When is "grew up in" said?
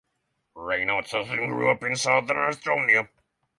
1.49-1.95